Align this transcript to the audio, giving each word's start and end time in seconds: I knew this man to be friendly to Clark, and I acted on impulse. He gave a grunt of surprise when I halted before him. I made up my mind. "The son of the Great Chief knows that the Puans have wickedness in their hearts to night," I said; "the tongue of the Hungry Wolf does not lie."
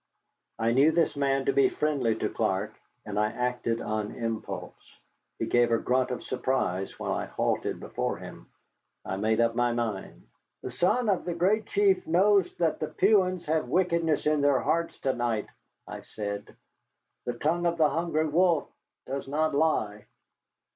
I 0.57 0.71
knew 0.71 0.91
this 0.91 1.15
man 1.15 1.45
to 1.45 1.53
be 1.53 1.69
friendly 1.69 2.15
to 2.15 2.29
Clark, 2.29 2.73
and 3.05 3.19
I 3.19 3.27
acted 3.31 3.79
on 3.81 4.11
impulse. 4.15 4.99
He 5.37 5.45
gave 5.45 5.71
a 5.71 5.77
grunt 5.77 6.09
of 6.09 6.23
surprise 6.23 6.97
when 6.97 7.11
I 7.11 7.27
halted 7.27 7.79
before 7.79 8.17
him. 8.17 8.47
I 9.05 9.17
made 9.17 9.39
up 9.39 9.53
my 9.53 9.73
mind. 9.73 10.23
"The 10.63 10.71
son 10.71 11.07
of 11.07 11.23
the 11.23 11.35
Great 11.35 11.67
Chief 11.67 12.07
knows 12.07 12.51
that 12.55 12.79
the 12.79 12.87
Puans 12.87 13.45
have 13.45 13.67
wickedness 13.69 14.25
in 14.25 14.41
their 14.41 14.61
hearts 14.61 14.99
to 15.01 15.13
night," 15.13 15.45
I 15.87 16.01
said; 16.01 16.55
"the 17.27 17.33
tongue 17.33 17.67
of 17.67 17.77
the 17.77 17.87
Hungry 17.91 18.25
Wolf 18.27 18.67
does 19.05 19.27
not 19.27 19.53
lie." 19.53 20.07